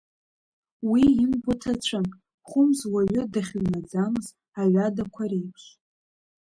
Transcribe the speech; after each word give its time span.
Уи 0.89 1.03
имгәа 1.23 1.53
ҭацәын, 1.61 2.05
хәымз 2.49 2.79
уаҩы 2.93 3.23
дахьыҩнаӡамыз 3.33 4.27
аҩадақәа 4.61 5.23
реиԥш. 5.29 5.63